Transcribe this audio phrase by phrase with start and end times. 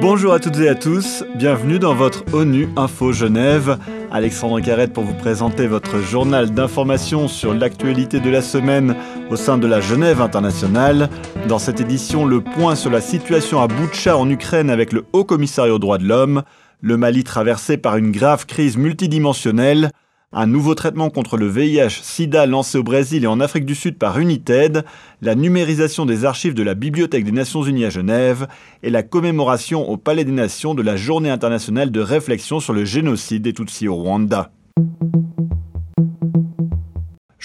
[0.00, 3.78] Bonjour à toutes et à tous, bienvenue dans votre ONU Info Genève.
[4.12, 8.94] Alexandre Carrette pour vous présenter votre journal d'information sur l'actualité de la semaine
[9.30, 11.10] au sein de la Genève internationale.
[11.48, 15.24] Dans cette édition, le point sur la situation à Boutcha en Ukraine avec le Haut
[15.24, 16.42] Commissariat aux droits de l'homme,
[16.80, 19.90] le Mali traversé par une grave crise multidimensionnelle,
[20.32, 24.18] un nouveau traitement contre le VIH-Sida lancé au Brésil et en Afrique du Sud par
[24.18, 24.84] United,
[25.22, 28.48] la numérisation des archives de la Bibliothèque des Nations Unies à Genève
[28.82, 32.84] et la commémoration au Palais des Nations de la Journée internationale de réflexion sur le
[32.84, 34.50] génocide des Tutsis au Rwanda.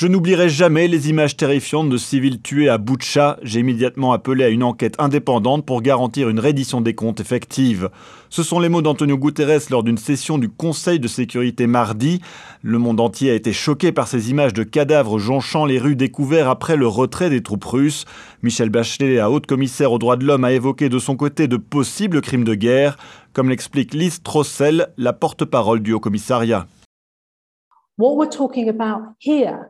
[0.01, 3.37] Je n'oublierai jamais les images terrifiantes de civils tués à Boutcha.
[3.43, 7.91] J'ai immédiatement appelé à une enquête indépendante pour garantir une reddition des comptes effective.
[8.31, 12.19] Ce sont les mots d'Antonio Guterres lors d'une session du Conseil de sécurité mardi.
[12.63, 16.49] Le monde entier a été choqué par ces images de cadavres jonchant les rues découverts
[16.49, 18.05] après le retrait des troupes russes.
[18.41, 21.57] Michel Bachelet, la haute commissaire aux droits de l'homme, a évoqué de son côté de
[21.57, 22.97] possibles crimes de guerre,
[23.33, 26.65] comme l'explique Lise Trossel, la porte-parole du haut commissariat.
[27.99, 29.69] What we're talking about here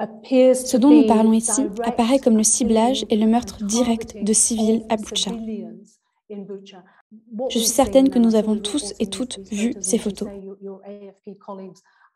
[0.00, 4.84] ce dont nous parlons ici apparaît comme le ciblage et le meurtre direct de civils
[4.88, 5.32] à Boucha.
[7.50, 10.28] Je suis certaine que nous avons tous et toutes vu ces photos.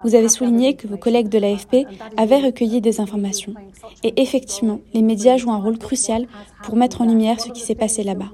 [0.02, 3.54] Vous avez souligné que vos collègues de l'AFP avaient recueilli des informations.
[4.02, 6.26] Et effectivement, les médias jouent un rôle crucial
[6.62, 8.30] pour mettre en lumière ce qui s'est passé là-bas.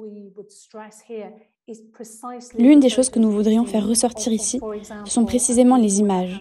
[2.58, 4.60] L'une des choses que nous voudrions faire ressortir ici,
[5.04, 6.40] ce sont précisément les images.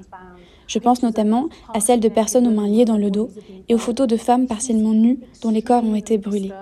[0.70, 3.30] Je pense notamment à celles de personnes aux mains liées dans le dos
[3.67, 6.53] et aux photos de femmes partiellement nues dont les corps ont été brûlés.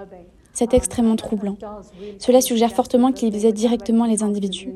[0.53, 1.57] C'est extrêmement troublant.
[2.17, 4.73] Cela suggère fortement qu'il visait directement les individus.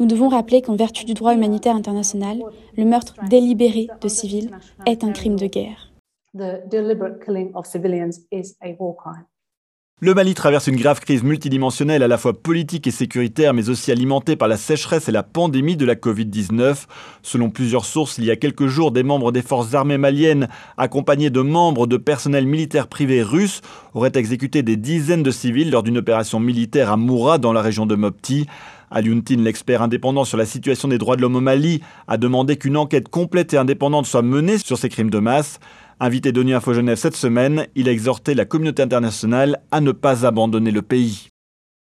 [0.00, 2.42] Nous devons rappeler qu'en vertu du droit humanitaire international,
[2.76, 4.50] le meurtre délibéré de civils
[4.86, 5.92] est un crime de guerre.
[10.00, 13.90] Le Mali traverse une grave crise multidimensionnelle à la fois politique et sécuritaire, mais aussi
[13.90, 16.84] alimentée par la sécheresse et la pandémie de la Covid-19.
[17.24, 21.30] Selon plusieurs sources, il y a quelques jours, des membres des forces armées maliennes, accompagnés
[21.30, 23.60] de membres de personnel militaire privé russe,
[23.92, 27.84] auraient exécuté des dizaines de civils lors d'une opération militaire à Moura, dans la région
[27.84, 28.46] de Mopti.
[28.92, 32.76] Aliuntine, l'expert indépendant sur la situation des droits de l'homme au Mali, a demandé qu'une
[32.76, 35.58] enquête complète et indépendante soit menée sur ces crimes de masse.
[36.00, 40.24] Invité d'ONU Info Genève cette semaine, il a exhorté la communauté internationale à ne pas
[40.24, 41.26] abandonner le pays.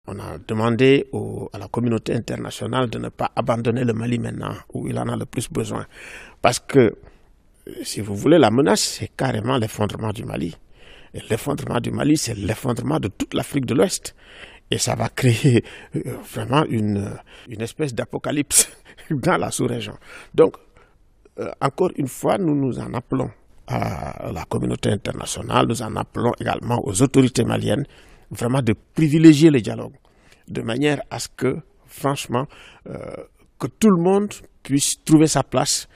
[0.08, 1.06] On a demandé
[1.52, 5.16] à la communauté internationale de ne pas abandonner le Mali maintenant, où il en a
[5.16, 5.86] le plus besoin.
[6.42, 6.96] Parce que,
[7.84, 10.56] si vous voulez, la menace, c'est carrément l'effondrement du Mali.
[11.14, 14.16] Et l'effondrement du Mali, c'est l'effondrement de toute l'Afrique de l'Ouest.
[14.72, 15.62] Et ça va créer
[15.94, 16.00] euh,
[16.34, 17.12] vraiment une,
[17.48, 18.68] une espèce d'apocalypse
[19.12, 19.96] dans la sous-région.
[20.34, 20.56] Donc,
[21.38, 23.30] euh, encore une fois, nous nous en appelons
[23.70, 27.86] à la communauté internationale, nous en appelons également aux autorités maliennes
[28.30, 29.94] vraiment de privilégier le dialogue,
[30.48, 32.46] de manière à ce que, franchement,
[32.88, 32.96] euh,
[33.58, 34.32] que tout le monde
[34.62, 35.88] puisse trouver sa place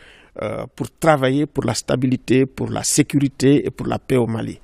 [0.42, 4.60] euh, pour travailler pour la stabilité, pour la sécurité et pour la paix au Mali.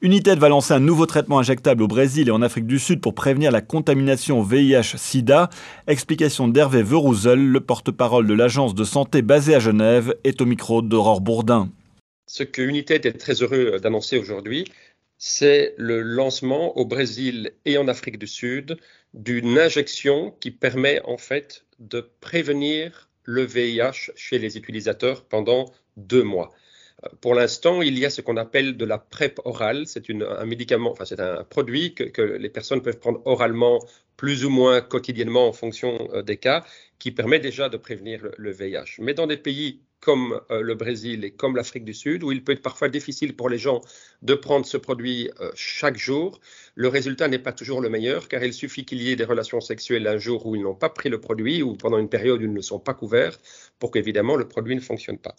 [0.00, 3.14] United va lancer un nouveau traitement injectable au Brésil et en Afrique du Sud pour
[3.14, 5.50] prévenir la contamination au VIH-Sida.
[5.88, 10.82] Explication d'Hervé Verouzel, le porte-parole de l'agence de santé basée à Genève, est au micro
[10.82, 11.68] d'Aurore Bourdin.
[12.28, 14.70] Ce que United est très heureux d'annoncer aujourd'hui,
[15.16, 18.76] c'est le lancement au Brésil et en Afrique du Sud
[19.14, 26.22] d'une injection qui permet en fait de prévenir le VIH chez les utilisateurs pendant deux
[26.22, 26.50] mois.
[27.04, 29.86] Euh, pour l'instant, il y a ce qu'on appelle de la PrEP orale.
[29.86, 33.78] C'est un médicament, enfin c'est un produit que, les personnes peuvent prendre oralement
[34.18, 36.66] plus ou moins quotidiennement en fonction euh, des cas,
[36.98, 38.98] qui permet déjà de prévenir le VIH.
[38.98, 42.44] Mais dans des pays comme euh, le Brésil et comme l'Afrique du Sud, où il
[42.44, 43.80] peut être parfois difficile pour les gens
[44.22, 46.40] de prendre ce produit euh, chaque jour,
[46.74, 49.60] le résultat n'est pas toujours le meilleur, car il suffit qu'il y ait des relations
[49.60, 52.44] sexuelles un jour où ils n'ont pas pris le produit ou pendant une période où
[52.44, 53.38] ils ne sont pas couverts,
[53.78, 55.34] pour qu'évidemment le produit ne fonctionne pas.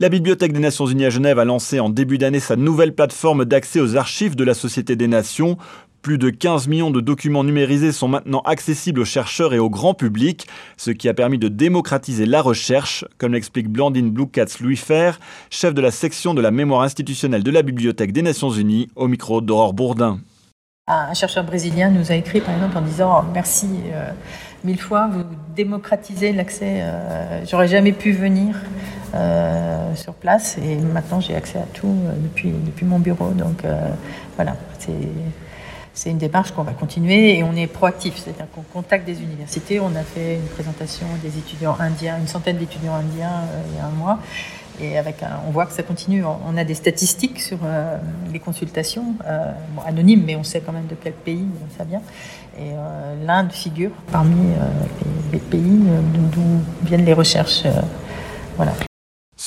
[0.00, 3.44] La Bibliothèque des Nations Unies à Genève a lancé en début d'année sa nouvelle plateforme
[3.44, 5.58] d'accès aux archives de la Société des Nations.
[6.02, 9.94] Plus de 15 millions de documents numérisés sont maintenant accessibles aux chercheurs et au grand
[9.94, 10.46] public,
[10.76, 15.18] ce qui a permis de démocratiser la recherche, comme l'explique Blandine Blucatz Louis Fer,
[15.50, 19.08] chef de la section de la mémoire institutionnelle de la Bibliothèque des Nations Unies, au
[19.08, 20.20] micro d'Aurore Bourdin.
[20.90, 24.10] Un chercheur brésilien nous a écrit par exemple en disant merci euh,
[24.64, 25.22] mille fois, vous
[25.54, 26.80] démocratisez l'accès.
[26.80, 28.56] Euh, j'aurais jamais pu venir
[29.14, 33.32] euh, sur place et maintenant j'ai accès à tout depuis, depuis mon bureau.
[33.32, 33.64] Donc
[34.36, 34.92] voilà, c'est
[35.98, 39.80] c'est une démarche qu'on va continuer et on est proactif, c'est-à-dire qu'on contacte des universités.
[39.80, 43.80] On a fait une présentation des étudiants indiens, une centaine d'étudiants indiens euh, il y
[43.80, 44.20] a un mois.
[44.80, 46.22] Et avec on voit que ça continue.
[46.24, 47.58] On a des statistiques sur
[48.32, 49.16] les consultations,
[49.84, 51.46] anonymes, mais on sait quand même de quel pays
[51.76, 52.02] ça vient.
[52.56, 52.70] Et
[53.26, 54.54] l'Inde figure parmi
[55.32, 55.80] les, pays
[56.30, 57.64] d'où viennent les recherches.
[58.56, 58.70] voilà.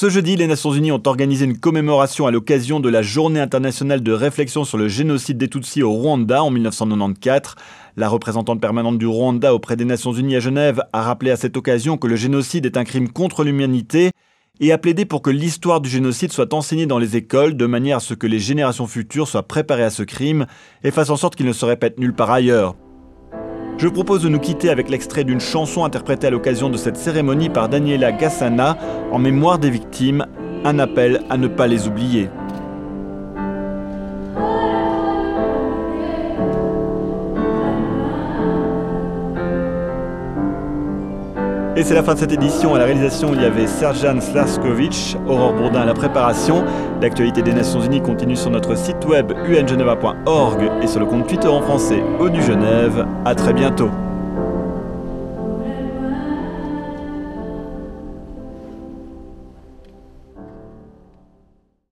[0.02, 4.02] Ce jeudi, les Nations Unies ont organisé une commémoration à l'occasion de la Journée internationale
[4.02, 7.54] de réflexion sur le génocide des Tutsis au Rwanda en 1994.
[7.98, 11.56] La représentante permanente du Rwanda auprès des Nations Unies à Genève a rappelé à cette
[11.56, 14.10] occasion que le génocide est un crime contre l'humanité
[14.60, 17.98] et a plaidé pour que l'histoire du génocide soit enseignée dans les écoles de manière
[17.98, 20.48] à ce que les générations futures soient préparées à ce crime
[20.84, 22.76] et fassent en sorte qu'il ne se répète nulle part ailleurs.
[23.82, 27.50] Je propose de nous quitter avec l'extrait d'une chanson interprétée à l'occasion de cette cérémonie
[27.50, 28.78] par Daniela Gassana
[29.12, 30.24] en mémoire des victimes,
[30.64, 32.30] un appel à ne pas les oublier.
[41.78, 42.76] Et c'est la fin de cette édition.
[42.76, 46.66] À la réalisation, il y avait Serjan Slaskovic, Aurore Bourdin à la préparation.
[47.02, 51.48] L'actualité des Nations Unies continue sur notre site web ungeneva.org et sur le compte Twitter
[51.48, 53.06] en français ONU Genève.
[53.24, 53.90] À très bientôt.